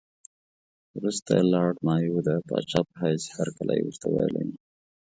وروسته 0.97 1.33
لارډ 1.53 1.77
مایو 1.85 2.17
د 2.27 2.29
پاچا 2.47 2.79
په 2.89 2.93
حیث 3.03 3.23
هرکلی 3.37 3.79
ورته 3.83 4.05
ویلی 4.09 4.43
وو. 4.49 4.55